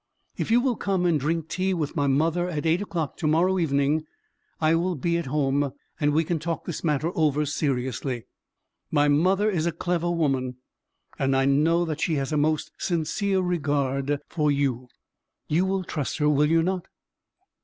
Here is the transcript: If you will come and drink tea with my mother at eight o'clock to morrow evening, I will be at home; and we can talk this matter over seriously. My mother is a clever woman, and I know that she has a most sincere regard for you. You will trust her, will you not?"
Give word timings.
If 0.35 0.49
you 0.49 0.61
will 0.61 0.77
come 0.77 1.05
and 1.05 1.19
drink 1.19 1.47
tea 1.47 1.75
with 1.75 1.95
my 1.95 2.07
mother 2.07 2.49
at 2.49 2.65
eight 2.65 2.81
o'clock 2.81 3.17
to 3.17 3.27
morrow 3.27 3.59
evening, 3.59 4.07
I 4.59 4.73
will 4.73 4.95
be 4.95 5.15
at 5.19 5.27
home; 5.27 5.73
and 5.99 6.11
we 6.11 6.23
can 6.23 6.39
talk 6.39 6.65
this 6.65 6.83
matter 6.83 7.11
over 7.13 7.45
seriously. 7.45 8.25
My 8.89 9.07
mother 9.07 9.47
is 9.47 9.67
a 9.67 9.71
clever 9.71 10.09
woman, 10.09 10.55
and 11.19 11.35
I 11.35 11.45
know 11.45 11.85
that 11.85 12.01
she 12.01 12.15
has 12.15 12.31
a 12.33 12.37
most 12.37 12.71
sincere 12.79 13.41
regard 13.41 14.19
for 14.27 14.51
you. 14.51 14.87
You 15.47 15.67
will 15.67 15.83
trust 15.83 16.17
her, 16.17 16.27
will 16.27 16.47
you 16.49 16.63
not?" 16.63 16.87